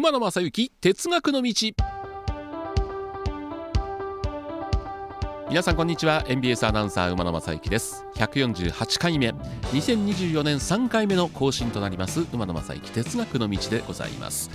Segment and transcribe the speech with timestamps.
[0.00, 1.52] 馬野正幸哲学の道。
[5.50, 6.24] 皆さんこんにちは。
[6.26, 8.06] NBS アナウンサー馬野正幸です。
[8.14, 14.50] 148回目2024年3回目の更新となります馬野正幸哲学の道でございます、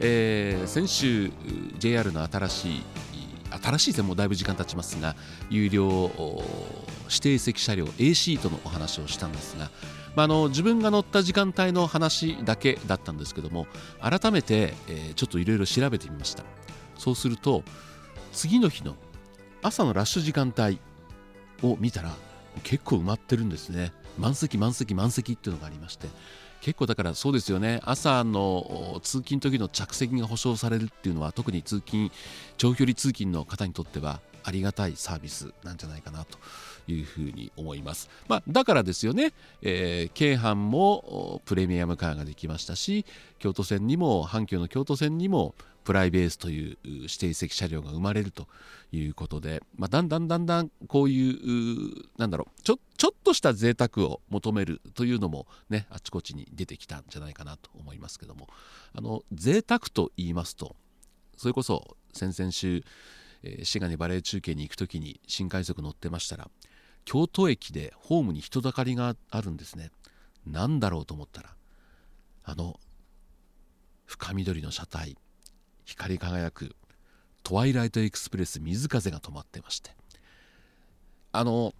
[0.00, 1.32] えー、先週
[1.78, 2.82] JR の新しい
[3.62, 5.16] 新しい線もだいぶ時間経ちますが
[5.48, 6.10] 有料
[7.10, 9.70] 指定席車両 A シートのお話をしたんですが
[10.16, 13.66] まあ、あの自分が乗った時間帯の話だけだったんですけども
[14.00, 16.44] 改めて、え、ちょっといろいろ調べてみました。
[16.98, 17.62] そうすると
[18.32, 18.96] 次の日の
[19.62, 20.80] 朝のラッシュ時間帯
[21.62, 22.14] を見たら
[22.62, 23.92] 結構埋まってるんですね。
[24.18, 26.08] 満席満席満席っていうのがありまして
[26.60, 27.80] 結構だからそうですよね。
[27.84, 32.10] 朝の通勤時の着席が保証されるっていうのは特に通勤
[32.58, 36.38] 長距離通勤の方にとってはありがたいサービスなんじゃないかなと。
[36.90, 38.10] いうふうに思います。
[38.28, 43.04] まあ、だからですよね、えー、京阪もプレミアムカーができましたし
[43.38, 48.46] 京都線にも阪急の京都線にもプライベースという指定席車両が生まれると
[48.92, 58.48] いうことで、まあ、だんだんだんだんこういうなんだろうちょちょっとした贅沢を求めるというのもねあちこちに出てきたんじゃないかなと思いますけども
[58.94, 60.76] あの贅沢と言いますと
[61.36, 62.84] それこそ先々週、
[63.42, 66.50] えー、滋賀にバレエ中継に行く時に新快速乗ってましたら
[67.04, 69.90] 京都駅でホームに人だかりがあるんですね。
[70.46, 71.50] 何だろうと思ったら
[72.44, 72.80] あの
[74.06, 75.16] 深緑の車体
[75.84, 76.74] 光り輝く
[77.42, 79.90] トワイライトエクスプレス水風が止まってまして。
[81.32, 81.74] あの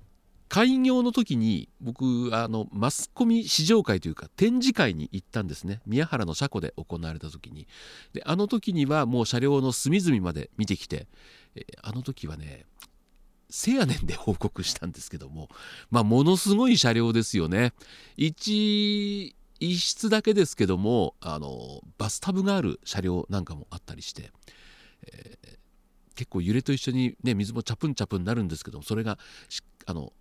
[0.48, 5.80] 開業の時に僕あのマスコミ試乗会というか展示会に行ったんですね。
[5.86, 7.68] 宮原の車庫で行われた時に。
[8.12, 11.06] であの時にはもう車両の隅々まで見てきて
[11.82, 12.66] あの時はね
[13.50, 15.48] せやねんで報告したんですけども、
[15.90, 17.72] まあ、ものすごい車両ですよね。
[18.16, 24.30] 一一室だけですけどもあのバスタブがある車両なんかもあったりして、
[25.02, 29.18] えー、結構揺れと一緒に、ね、水もチャプンチャプンになるんですけどもそれが
[29.84, 30.14] あの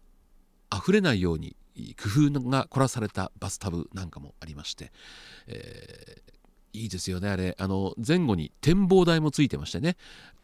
[0.75, 1.55] 溢れないように
[1.95, 4.91] 工夫が凝らされたバスタブなんかもありまして、
[5.47, 6.33] えー、
[6.73, 7.55] いいですよねあれ。
[7.57, 9.97] あの前後に展望台もついてましてね。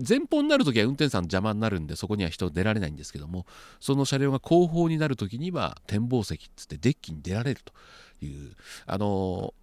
[0.07, 3.45] 前方になる時は運転手さん邪魔になるんでそこには人出られないんですけども
[3.79, 7.73] その車両が後方になる時には展望席っつってデッキに出られると
[8.25, 8.55] いう
[8.85, 9.53] あの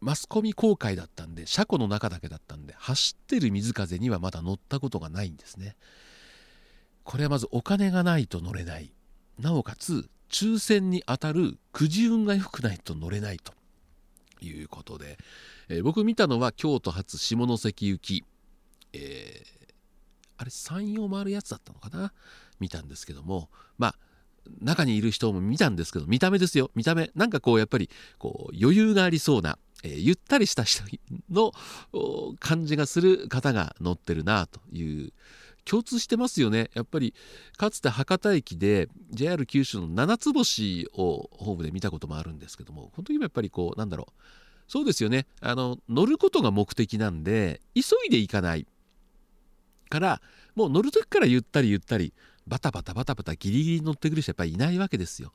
[0.00, 5.76] マスコミ公開だったんで車庫の中だけだったんで走ってる水風にはまだ乗ったことがないんですね。
[7.04, 8.92] これはまずお金がないと乗れない。
[9.38, 13.52] なおかつ抽選に当たるくじ運が良くないと乗れないと。
[14.40, 15.18] いうことで、
[15.68, 18.24] えー、僕見たのは京都発下関行き、
[18.92, 19.72] えー、
[20.36, 22.12] あれ山陽回るやつだったのかな？
[22.58, 23.48] 見たんですけども。
[23.78, 23.96] まあ
[24.62, 26.70] 中にいる人も見たんですけど見た目ですよ。
[26.74, 27.10] 見た目。
[27.14, 30.82] なんかこうやっぱりこう余裕がありそうな、えー、ゆったりした人
[31.30, 31.52] の
[32.40, 35.12] 感じがする方が乗ってるなという
[35.64, 36.70] 共通してますよね。
[36.74, 37.14] やっぱり
[37.56, 44.12] かつて博多駅で JR 九州の七つ星をホームで見たこともあるんですけどもこの時もやっぱりこうなんだろう。
[44.68, 45.26] そうですよね。
[45.40, 48.66] あの乗ることが目的なんで急いで行かない。
[49.90, 50.22] から
[50.54, 52.14] もう乗る時からゆったりゆったり
[52.46, 55.32] バタバタバタバタギリギリ乗ってくる人やっぱりいないわけですよ。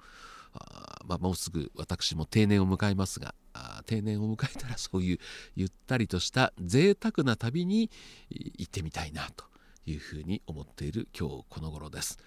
[0.53, 5.17] あまあ、もうすぐ私も定年を迎えますがあ定年を迎えたらそういう
[5.55, 7.91] ゆったりとした贅沢な旅に
[8.29, 9.45] 行ってみたいなと。
[9.85, 12.18] いうふうに思っている今日この頃です。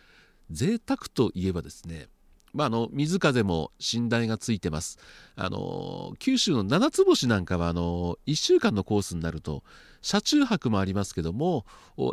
[0.51, 2.09] 贅沢といえばですね
[2.55, 4.99] まあ、あの水風も寝台がついてます。
[5.37, 9.63] あの九州の七つ星なんかはあの1週間のコースになると
[10.03, 11.67] 車中泊もありますけども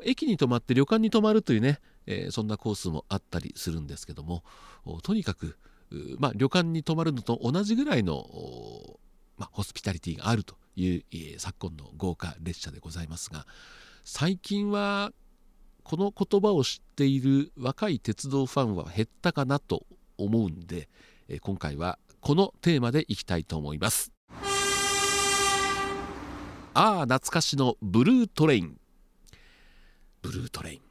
[0.03, 4.43] 駅に泊まって旅館に泊まるというね、えー、そんなコースもあったりするんですけども
[5.03, 5.57] とにかく、
[6.19, 8.27] まあ、旅館に泊まるのと同じぐらいの、
[9.37, 13.45] まあ、ホスピタリティがあるという、えー、昨今の豪華列車でございますが
[14.03, 15.11] 最近は
[15.85, 19.85] この言葉を知っている若い鉄道ファンは減ったかなと
[20.17, 20.89] 思うんで、
[21.29, 24.11] え今回はこのテーマでいきたいと思います。
[26.73, 28.77] ああ懐かしのブルートレイン。
[30.23, 30.81] ブルートレイン。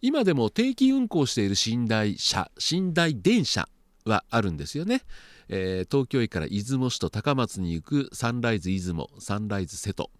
[0.00, 3.68] 今でも定期運行している寝台車寝台電車
[4.06, 5.02] はあるんですよね、
[5.50, 10.10] えー、東京駅から出雲市と高松に行くサンライズ出雲サンライズ瀬戸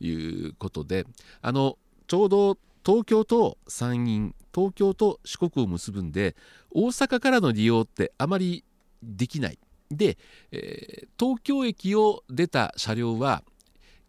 [0.00, 1.06] いうことで
[1.40, 6.36] あのちょうど東京と山陰東京と四国を結ぶんで
[6.70, 8.64] 大阪からの利用ってあまり
[9.02, 9.58] できない。
[9.90, 10.18] で、
[10.50, 13.42] えー、東京駅を出た車両は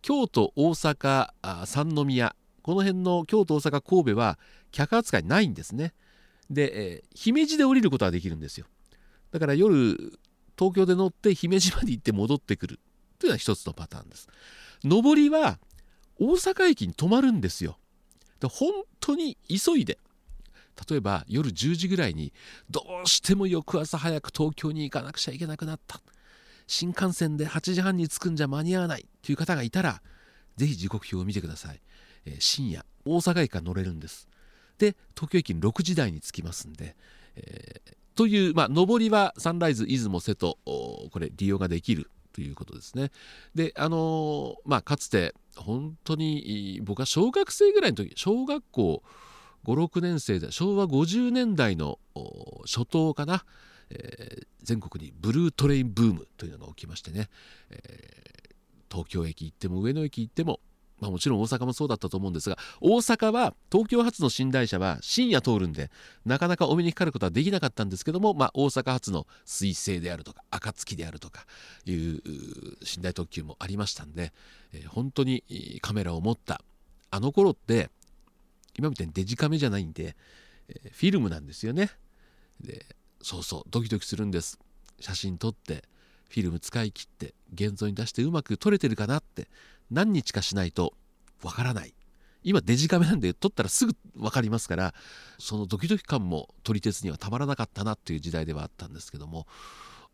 [0.01, 1.29] 京都大阪
[1.65, 4.39] 三宮この辺の京都大阪神戸は
[4.71, 5.93] 客扱いないんですね。
[6.49, 8.65] で、えー、姫路で降りることはできるんですよ。
[9.31, 9.97] だから夜
[10.57, 12.79] 東京で乗って姫路まで行って戻ってくる
[13.19, 14.27] というのは一つのパターンです。
[14.83, 15.59] 上りは
[16.19, 17.77] 大阪駅に止まるんですよ。
[18.43, 19.97] で本当に急いで
[20.89, 22.33] 例えば夜10時ぐらいに
[22.69, 26.01] どうしても翌朝早く東京に行かなくちゃいけなくなった。
[26.65, 30.01] 新幹線で8時半に着くんじゃ間に合わないという方がいたら
[30.55, 31.81] ぜひ時刻表を見てください、
[32.25, 34.27] えー、深夜大阪駅から乗れるんです。
[34.77, 36.95] で東京駅に6時台に着きますんで、
[37.35, 43.11] えー、という、まあ、上りはサンライズ出雲瀬戸これ利用ができるということですね。
[43.55, 49.03] であのー、まあかつて本当に僕は小学生ぐらいの時小学校
[49.65, 51.99] 56年生で昭和50年代の
[52.65, 53.45] 初頭かな、
[53.89, 57.29] えー、全国にブルートレインブームというのが起きましてね、
[57.69, 60.59] えー、東京駅行っても上野駅行っても
[60.99, 65.91] まあ、もちろん大阪もそうだったと思うんですが大阪は東京発の寝台車は深夜通るんで
[66.25, 71.45] なかなかお目にかかることはできなかったんですけども、まあ、大阪発の彗星であるとか暁であるとか
[71.85, 72.21] いう
[72.97, 74.31] 寝台特急もありましたんで、
[74.73, 75.43] えー、本当に
[75.81, 76.61] カメラを持った
[77.11, 77.89] あの頃って
[78.77, 80.15] 今みたいにデジカメじゃないんで、
[80.69, 81.91] えー、フィルムなんですよね。
[82.61, 82.85] で
[83.21, 84.59] そうそうドキドキするんです。
[84.99, 85.83] 写真撮って
[86.29, 89.47] フィルム使い切って現像に出してうまく撮れてるかなって
[89.91, 90.93] 何日かしないと
[91.43, 91.93] わからない。
[92.43, 94.93] 今デジカメなんで撮ったらすぐ分かりますから
[95.39, 99.47] そのドキドキ感も撮り鉄にはたまらなかったなっていう時代ではあったんですけども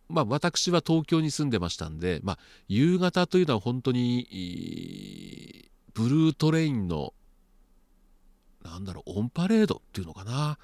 [0.08, 7.14] まあ私は東京に住んでましたんで、まあ、夕方というのは本当にブルートレインの
[8.64, 10.58] なんだろうオンパレードっていうのかな、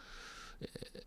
[0.62, 1.04] えー、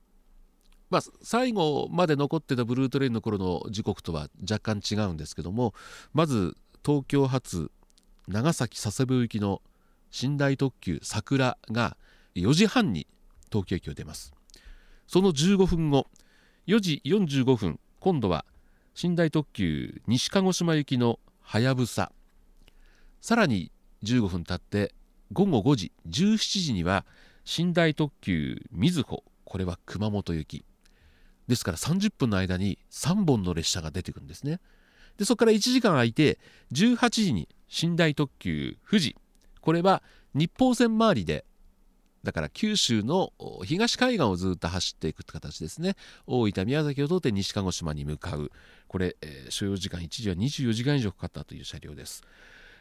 [0.91, 5.75] まあ、最後まで残ってたブルートレインの頃の時刻とは若干違うんですけども
[6.13, 7.71] まず東京発
[8.29, 9.63] 長崎佐世保行きの
[10.23, 11.97] 寝台特急桜が
[12.35, 13.07] 4時半に
[13.51, 14.35] 東京駅を出ます。
[15.07, 16.09] その15分後
[16.67, 18.45] 4時45分今度は
[19.03, 22.13] 寝台特急西鹿児島行きのはやぶさ。
[23.23, 23.73] さらに
[24.03, 24.95] 15分経って
[25.33, 27.07] 午後5時17時には
[27.59, 30.67] 寝台特急みずほこれは熊本行き。
[31.47, 34.61] ですから30分の間に3本の列車が出てくるんですね。
[35.17, 36.39] でそこから1時間空いて
[36.75, 39.17] 18時に寝台特急富士。
[39.61, 40.03] これは
[40.35, 41.45] 日報線周りで
[42.25, 43.33] だから九州の
[43.65, 45.95] 東海岸をずっと走っていくって形ですね。
[46.27, 48.51] 大分宮崎を通って西鹿児島に向かう。
[48.89, 52.23] これ、えー、所要時間一時は24時間以上かかったという車両です、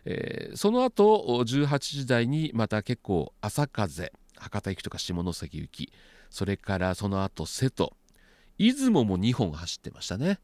[0.05, 5.93] えー、その後18時台にまた結構朝風博多行きとか下関行き。
[6.29, 7.93] それからその後瀬戸。
[8.57, 10.39] 出雲も2本走ってましたね。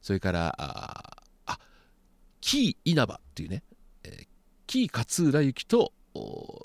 [0.00, 1.58] それからああ
[2.40, 3.64] 紀伊稲葉っていうね
[4.66, 5.92] 紀伊勝浦行きと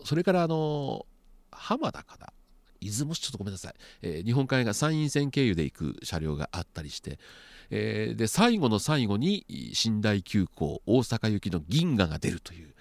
[0.04, 1.06] それからあの
[1.52, 2.28] 浜田かな？
[2.82, 7.20] 出雲市ちょっとごめんなさい、えー、日本海が山陰線経由で行く車両があったりして、
[7.70, 12.74] えー、で最後の最後に寝台急行大阪行きの銀河が出るという、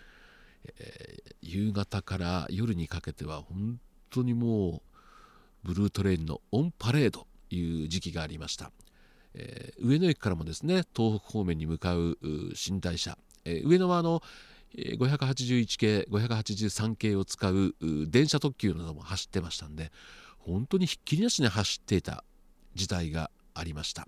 [0.78, 3.78] えー、夕方から夜にかけては本
[4.08, 4.80] 当にも
[5.64, 8.70] うブルートレインのオンパレードという時期がありました、
[9.34, 14.22] え、上野駅からもですね東北方面に向かう寝台車、えー、上野はあの
[14.74, 17.74] 581系583系を使う
[18.08, 19.90] 電車特急なども走ってましたんで
[20.38, 22.24] 本当にひっきりなしに走っていた
[22.74, 24.06] 時代がありました。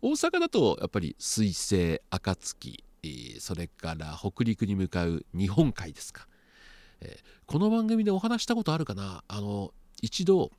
[0.00, 2.84] 大阪だとやっぱり水星暁
[3.38, 6.26] それから北陸に向かう日本海ですか、
[7.00, 9.22] えー、この番組でお話したことあるかな？
[9.28, 10.50] あの一度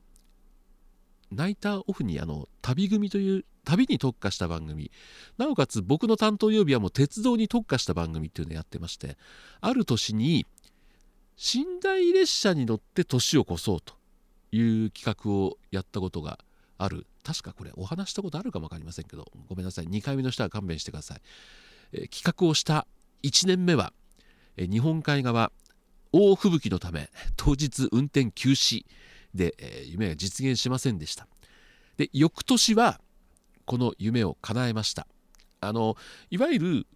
[1.31, 4.91] ナイターオフにあの旅組という旅に特化した番組。
[5.37, 9.17] なおかつ僕の担当曜日はもう鉄道に特化した番組っていうのをやってまして
[9.59, 10.45] ある年に
[11.37, 13.93] 寝台列車に乗って年を越そうと
[14.51, 16.39] いう企画をやったことが
[16.77, 17.05] ある。
[17.23, 19.87] 確かこれお話したことあるかも分かりませんけどごめんなさい。
[19.87, 21.21] 2回目の人は勘弁してください、
[21.91, 22.87] え企画をした
[23.23, 23.93] 1年目は、
[24.57, 25.51] え日本海側
[26.11, 28.85] 大吹雪のため当日運転休止
[29.33, 31.27] で、え夢が実現しませんでした。
[31.97, 33.01] で翌年は
[33.65, 35.07] この夢を叶えました。
[35.61, 35.97] あの
[36.29, 36.87] いわゆる、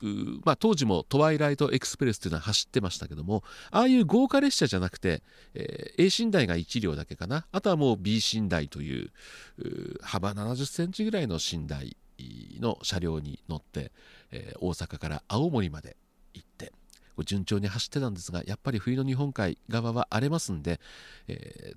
[0.44, 5.24] まあ、当時もトワイライトエクスプレスというのは走ってましたけどもああいう豪華列車じゃなくて、
[5.56, 7.46] えー、A 寝台が1両だけかな。
[7.52, 9.12] あとはもう B 寝台という
[10.02, 11.98] 幅70センチぐらいの寝台
[12.60, 13.92] の車両に乗って、
[14.32, 15.98] えー、大阪から青森まで
[16.34, 16.72] 行って
[17.26, 20.80] 順調に走ってたんですがやっぱり冬の日本海側は荒れますんで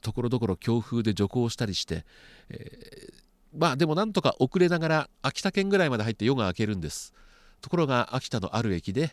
[0.03, 2.05] ところどころ強風で徐行したりして、
[2.49, 7.13] えーまあでもなんとか遅れながら秋田県ぐらいまで入って夜が明けるんです。
[7.61, 9.13] ところが秋田のある駅で、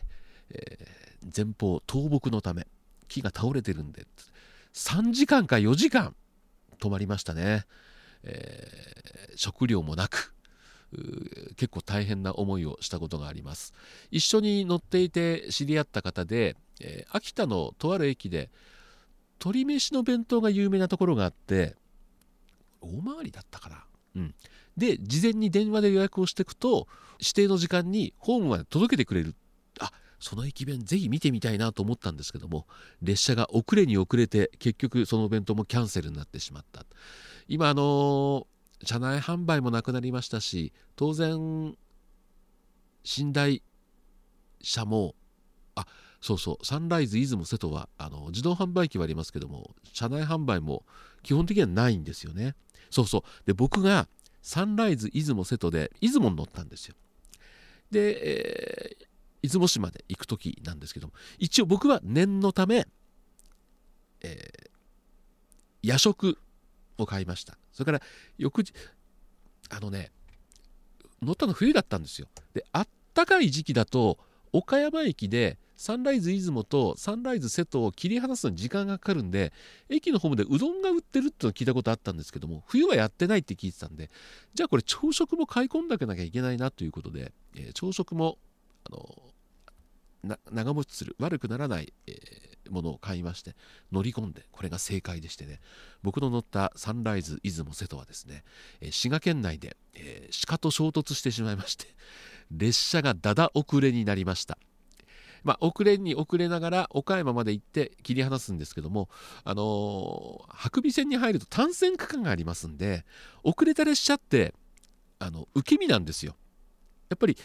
[0.50, 2.66] えー、前方倒木のため
[3.08, 4.06] 木が倒れてるんで
[4.74, 6.14] 3時間か4時間
[6.78, 7.64] 止まりましたね、
[8.24, 10.34] えー、食料もなく
[11.56, 13.72] 結構大変な思いをしたことがあります。
[14.10, 18.50] 一緒に乗っていて知り合った方で、えー、秋田のとある駅で
[19.38, 21.76] 鶏飯の弁当が有名なところがあって
[22.80, 23.84] 大回りだったかな。
[24.20, 24.34] うん。
[24.76, 26.86] で事前に電話で予約をしていくと
[27.18, 29.34] 指定の時間にホームまで届けてくれる。
[29.80, 32.66] あその駅弁ぜひ見てみたいなと思ったんですけども
[33.02, 36.84] 列車が遅れに遅れて結局そのお弁当もキャンセルになってしまった。
[37.48, 41.74] 今あのー、車内販売もなくなりましたし当然
[43.04, 43.62] 寝台
[44.62, 45.14] 車も
[45.74, 45.86] あ
[46.20, 50.84] そうそうサンライズ出雲瀬戸はあの自動販売機はありますけども車内販売も
[51.22, 52.54] 基本的にはないんですよね。
[52.90, 53.22] そうそう。
[53.46, 54.08] で僕が
[54.42, 56.94] サンライズ出雲瀬戸で出雲に乗ったんですよ。
[57.90, 59.06] で、えー、
[59.42, 62.86] 出雲市まで行く時なんですけども一応僕は念のため、
[64.20, 64.70] えー、
[65.82, 66.38] 夜食
[66.98, 67.56] を買いました。
[67.72, 68.02] それから
[68.38, 68.72] 翌日
[69.70, 70.10] あのね
[71.22, 72.28] 乗ったの冬だったんですよ。
[72.54, 74.18] であったかい時期だと
[74.52, 79.50] 岡山駅でサンライズ出雲とサンライズ瀬戸を切り離すのに時間がかかるんで
[79.88, 84.10] 駅のホームでうどんが売ってるっての聞いたことあったんですけども冬はやってないって聞いてたんで
[84.52, 88.36] じゃあこれ朝食も買い込んだけなきゃいけないなということで、えー、朝食も
[88.84, 93.56] あの長持ちする悪くならない、えー、ものを買いまして
[93.90, 95.60] 乗り込んでこれが正解でしてね
[96.02, 98.44] 僕の乗ったサンライズ出雲瀬戸はですね、
[98.82, 101.86] えー、滋賀県内で、えー、鹿と衝突してしまいまして
[102.50, 104.58] 列車がだだ遅れになりました。
[105.42, 109.08] まあ、遅れに遅れながら岡山まで行って切り離すんですけども、
[109.44, 113.04] あのー、白尾線に入ると単線区間がありますんで
[113.42, 114.54] 遅れた列車って
[115.18, 116.34] あの受け身なんですよ。
[117.10, 117.36] やっぱり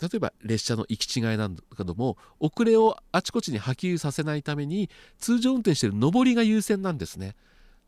[0.00, 7.36] 例えば列車の行き違いなんだけども遅れをあちこちに波及させないために通常運転してる上りが優先なんですね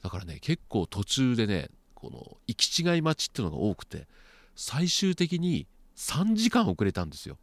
[0.02, 4.06] だからね結構途中でねこの行き違い待ちっていうのが多くて
[4.54, 7.38] 最終的に3時間遅れたんですよ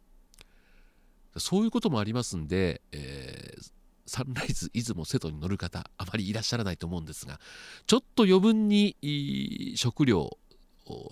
[1.38, 3.70] そういうこともありますんで、えー、
[4.06, 7.40] サンライズ出雲瀬戸に乗る方あまりいらっしゃらないと思うんですが
[7.86, 8.96] ちょっと余分に
[9.76, 10.36] 食料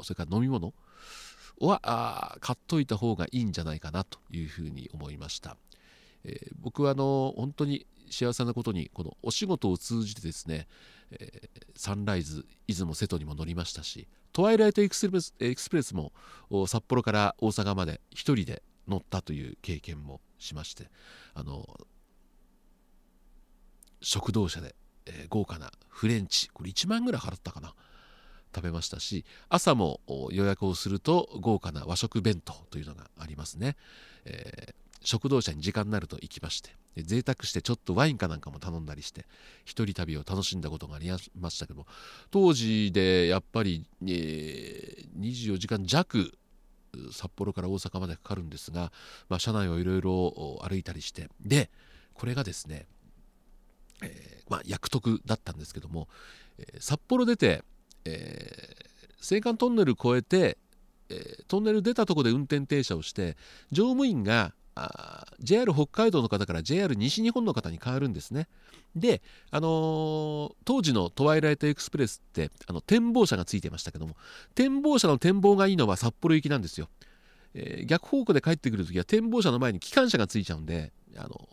[0.03, 0.75] それから飲み物
[1.61, 5.57] は買っといた方がいいんじゃないかなというふうに思いました、
[6.25, 10.67] えー、僕はあの本当に幸せなことにこのお仕事を通じてですね、
[11.13, 16.13] えー、サンライズ出雲瀬戸にも乗りましたしトワイライトエクスプレスも
[16.67, 20.89] 札幌から大阪まで1人で乗ったという経験もしまして
[21.35, 21.67] あの
[24.01, 24.75] 食堂車で、
[25.07, 27.75] えー、豪華なフレンチこれ1万円ぐらい払ったかな
[28.55, 33.77] 食べましたし朝も予約をすると豪華な和食弁当というのがありますね、
[34.25, 39.25] えー、食堂車に時間になると行きまして贅沢してちょっとワインかなんかも頼んだりして
[39.65, 41.11] 一人旅を楽しんだことがあり
[41.41, 41.87] ましたけど
[42.31, 46.35] 当時でやっぱり、えー、24時間弱
[47.13, 48.93] 札幌から大阪までかかるんですが、
[49.29, 51.71] まあ、車内をいろいろ歩いたりしてで
[52.15, 52.87] これがですね、
[54.03, 56.09] えー、まあ、役得だったんですけども、
[56.59, 57.63] え、札幌出て、
[58.05, 60.59] えー、青函トンネル越えて、
[61.09, 63.37] えトンネル出たとこで運転停車をして
[63.71, 68.49] 乗務員があ JR 北海道の方から JR 西日本の方に変わるんですね。
[68.97, 74.17] で、あのー、当時のトワイライトエクスプレスってあの展望車がついてましたけども
[74.55, 76.89] 展望車の展望がいいのは札幌行きなんですよ。
[77.55, 81.49] えー、逆方向で帰ってくるときは展望車の前に機関車がついちゃうんで、あの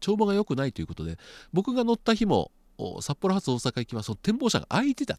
[0.00, 1.18] 帳簿が良くないということで
[1.52, 2.50] 僕が乗った日も
[3.00, 5.18] 札幌発大阪行きはその展望車が空いてた。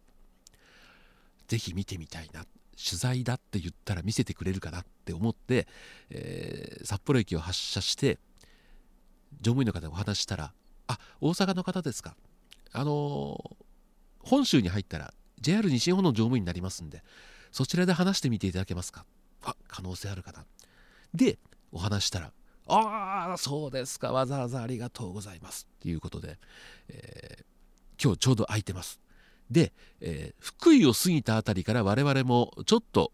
[1.48, 2.45] ぜひ見てみたいな
[2.83, 5.67] 取材だって言ったら見せてくれるかなって思って、
[6.09, 8.19] えー、札幌駅を発車して
[9.41, 10.53] 乗務員の方にお話したら
[10.88, 12.15] 「あ大阪の方ですか。
[12.73, 13.65] あのー、
[14.19, 17.03] 本州に入ったら JR 西日本の乗務員になりますんで
[17.51, 19.05] そちらで話してみていただけますか。
[19.43, 20.45] あ可能性あるかな。
[21.13, 21.39] で
[21.71, 22.31] お話したら
[22.67, 24.11] 「ああそうですか。
[24.11, 26.39] わざわざありがとうございます」っていうことで、
[26.88, 29.00] えー、今日ちょうど空いてます。
[29.51, 33.12] で、えー、福井を過ぎた辺りから我々もちょっと、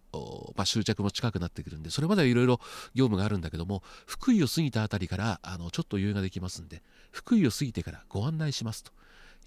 [0.55, 2.59] まあ、終着も近くなってくるんでそれまではいろいろ
[2.93, 8.91] 業務があるんだけども福井を過ぎた辺りからあのちょっと余裕ができますんで福井を過ぎてからご案内しますと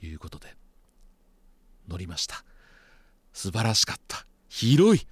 [0.02, 0.56] いうことで
[1.88, 2.44] 乗りました。
[3.32, 4.26] 素晴らしかった。
[4.48, 5.06] 広い。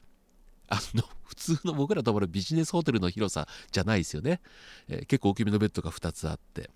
[0.68, 4.40] あの普通の僕らところビジネスホテルの広さじゃないですよね、
[4.88, 6.70] えー、結構大きめのベッドが2つあって。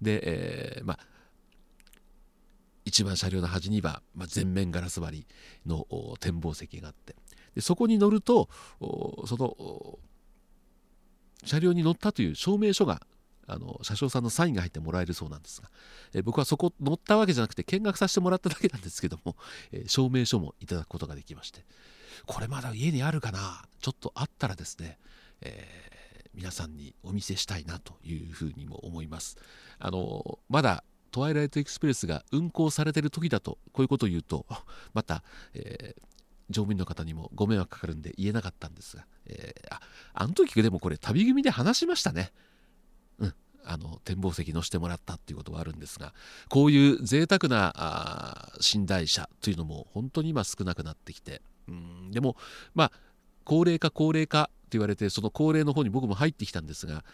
[0.00, 0.98] で、えー、まあ
[2.86, 5.26] 一番車両の端には、まあ、全面ガラス張り
[5.66, 5.86] の
[6.20, 7.14] 展望席があって。
[7.54, 8.48] でそこに乗ると
[9.26, 9.98] その
[11.44, 13.02] 車両に乗ったという証明書が
[13.48, 15.70] あの車掌さんのサインが入ってもらえるそうなんですが、
[16.14, 19.36] え僕はそこ乗ったわけじゃなくて見学させてもらっただけなんですけども、
[19.70, 21.64] え証明書もいただくことができまして。
[22.26, 23.62] これまだ家にあるかな？
[23.80, 24.98] ちょっとあったらですね、
[25.42, 29.36] えー、皆さんにお見せしたいなというふうにも思います。
[29.78, 34.46] あのまだトワイライトエクスプレスが運行されてる時だとこういうことを言うと
[34.94, 35.22] また、
[35.54, 36.02] えー、
[36.50, 39.80] 乗務員の方にもご迷惑かかるんで言えなかったんですが、えー、あ
[40.14, 42.32] あの時でもこれ旅組で話しましたね。
[43.18, 43.34] うん
[43.68, 46.14] あの展望席乗せてもらったっていうことはあるんですが
[46.48, 52.36] こういう贅沢なあ寝台車というのも本当に今少なくなってきてうんでも
[52.76, 52.92] まあ
[53.44, 57.04] 高齢化高齢化って言われてその高齢の方に僕も入ってきたんですが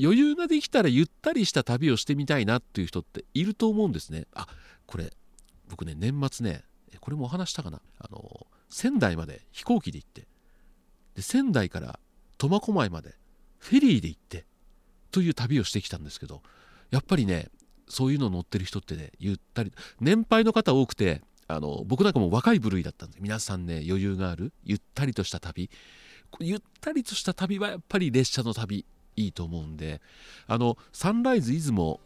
[0.00, 4.26] 余裕ができたらゆったりした旅をしてみたいなっていう人っていると思うんですね。
[4.34, 4.46] あ
[4.86, 5.10] これ
[5.68, 6.64] 僕ね年末ね
[7.00, 7.80] これもお話したかな？
[7.98, 10.26] あの仙台まで飛行機で行って。
[11.14, 11.98] で仙台から
[12.38, 13.14] 苫小牧まで
[13.58, 14.46] フェリーで行って
[15.10, 16.42] という旅をしてきたんですけど
[16.90, 17.48] やっぱりね
[17.86, 25.70] そういうの乗ってる人ってねゆったり年配の方多くてあの僕なんかも若い部類だったんで皆さんね余裕があるゆったりとした旅。
[26.40, 28.86] ゆったりとした旅はやっぱり列車の旅。
[29.16, 30.00] いいと思うんで
[30.46, 32.00] あのサンライズ出雲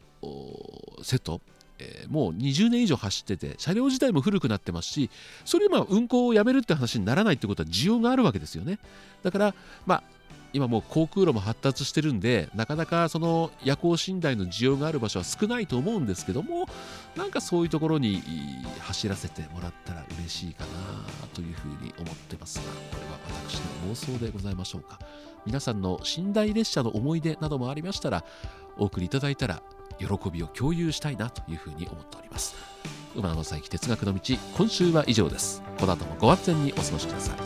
[1.02, 1.40] 瀬戸
[1.78, 5.10] えー、もう20年以上走ってて車両自体も古くなってますし
[5.44, 8.78] それ今運行をやめるって話にならないってことは需要があるわけですよね。
[9.22, 10.02] だからまあ
[10.52, 16.66] 今もう航空路も発達してるんでなかなかその夜行寝台の需要がある場所は少ないと思うんですけども
[17.14, 18.22] なんかそういうところに
[18.80, 24.98] 走らせてもらったら嬉しいかなというふうに思ってますがこれは私の妄想でございましょうか。
[25.46, 28.24] 皆さんの寝台列車の思い出などもありましたら
[28.76, 29.62] お送りいただいたら
[29.98, 32.54] 喜びを共有したいなというふうに思っております。
[33.14, 34.20] 馬野正幸哲学の道
[34.56, 35.62] 今週は以上です。
[35.78, 37.36] この後もご安全にお過ごしください。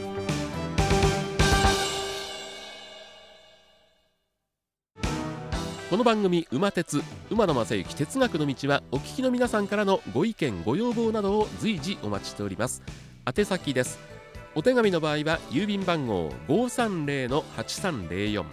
[5.90, 12.82] この番組「馬鉄馬野正幸哲学の道」はお聞きの皆さんからのご意見ご要望などを随時お待ちしております。
[13.26, 14.19] 宛先です。
[14.56, 18.44] お手紙の場合は郵便番号530-8304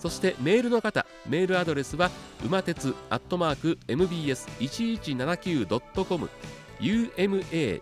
[0.05, 2.11] そしてメールの方メールアドレスは
[2.45, 6.29] 馬鉄アットマーク MBS1179.com
[6.79, 7.81] UMATETU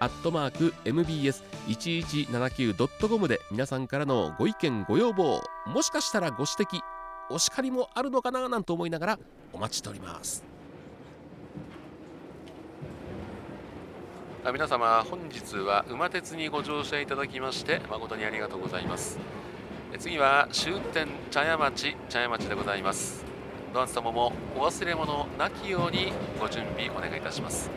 [0.00, 6.80] アットマーク MBS1179.com で皆さんからのご意見ご要望もしかしたらご指摘
[7.28, 9.18] お叱りもあるのかななんて思いながら
[9.52, 10.42] お待ちしております。
[14.50, 19.18] 皆様本日は馬鉄にご乗車いただきまして誠にありがとうございます。
[19.98, 23.24] 次は終点茶屋町茶屋町でございます。
[23.72, 27.70] ドアン様もお忘れ物なきようにご準備お願いいたします。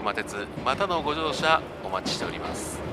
[0.00, 2.89] 馬鉄またのご乗車お待ちしております。